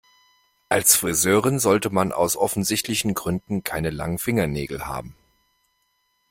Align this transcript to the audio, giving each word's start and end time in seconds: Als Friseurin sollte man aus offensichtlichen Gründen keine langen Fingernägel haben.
Als 0.67 0.95
Friseurin 0.95 1.59
sollte 1.59 1.91
man 1.91 2.11
aus 2.11 2.35
offensichtlichen 2.35 3.13
Gründen 3.13 3.63
keine 3.63 3.91
langen 3.91 4.17
Fingernägel 4.17 4.87
haben. 4.87 5.15